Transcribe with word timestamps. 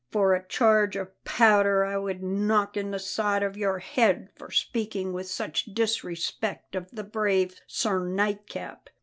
"For 0.09 0.33
a 0.33 0.43
charge 0.43 0.95
of 0.95 1.09
powder 1.25 1.85
I 1.85 1.95
would 1.95 2.23
knock 2.23 2.75
in 2.75 2.89
the 2.89 2.97
side 2.97 3.43
of 3.43 3.55
your 3.55 3.77
head 3.77 4.29
for 4.35 4.49
speaking 4.49 5.13
with 5.13 5.27
such 5.27 5.65
disrespect 5.75 6.73
of 6.73 6.89
the 6.89 7.03
brave 7.03 7.61
Sir 7.67 8.03
Nightcap." 8.07 8.89